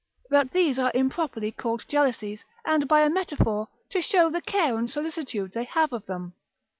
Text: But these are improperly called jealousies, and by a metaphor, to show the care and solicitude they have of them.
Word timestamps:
But 0.31 0.49
these 0.49 0.79
are 0.79 0.91
improperly 0.95 1.51
called 1.51 1.85
jealousies, 1.87 2.43
and 2.65 2.87
by 2.87 3.01
a 3.01 3.09
metaphor, 3.11 3.67
to 3.91 4.01
show 4.01 4.31
the 4.31 4.41
care 4.41 4.75
and 4.75 4.89
solicitude 4.89 5.51
they 5.53 5.65
have 5.65 5.93
of 5.93 6.07
them. 6.07 6.33